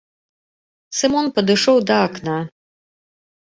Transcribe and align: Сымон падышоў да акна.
Сымон 1.01 1.27
падышоў 1.37 1.77
да 1.93 2.01
акна. 2.09 2.37